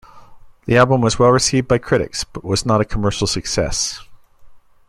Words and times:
The 0.65 0.77
album 0.77 1.01
was 1.01 1.19
well 1.19 1.29
received 1.29 1.67
by 1.67 1.77
critics, 1.77 2.23
but 2.23 2.43
was 2.43 2.65
not 2.65 2.81
a 2.81 2.85
commercial 2.85 3.27
success. 3.27 4.01